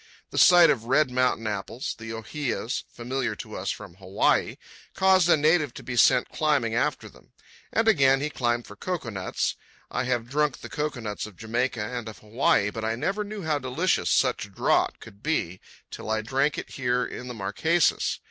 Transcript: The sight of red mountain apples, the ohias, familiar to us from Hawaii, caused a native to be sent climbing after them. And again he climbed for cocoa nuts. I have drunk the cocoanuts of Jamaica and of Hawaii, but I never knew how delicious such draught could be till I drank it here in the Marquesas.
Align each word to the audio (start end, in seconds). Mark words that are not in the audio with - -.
The 0.31 0.39
sight 0.39 0.71
of 0.71 0.85
red 0.85 1.11
mountain 1.11 1.45
apples, 1.45 1.93
the 1.99 2.09
ohias, 2.11 2.85
familiar 2.91 3.35
to 3.35 3.55
us 3.55 3.69
from 3.69 3.97
Hawaii, 3.97 4.55
caused 4.95 5.29
a 5.29 5.37
native 5.37 5.75
to 5.75 5.83
be 5.83 5.95
sent 5.95 6.29
climbing 6.31 6.73
after 6.73 7.07
them. 7.07 7.33
And 7.71 7.87
again 7.87 8.19
he 8.19 8.31
climbed 8.31 8.65
for 8.65 8.75
cocoa 8.75 9.11
nuts. 9.11 9.57
I 9.91 10.05
have 10.05 10.27
drunk 10.27 10.61
the 10.61 10.69
cocoanuts 10.69 11.27
of 11.27 11.37
Jamaica 11.37 11.83
and 11.83 12.09
of 12.09 12.17
Hawaii, 12.17 12.71
but 12.71 12.83
I 12.83 12.95
never 12.95 13.23
knew 13.23 13.43
how 13.43 13.59
delicious 13.59 14.09
such 14.09 14.51
draught 14.51 14.99
could 15.01 15.21
be 15.21 15.61
till 15.91 16.09
I 16.09 16.23
drank 16.23 16.57
it 16.57 16.71
here 16.71 17.05
in 17.05 17.27
the 17.27 17.35
Marquesas. 17.35 18.19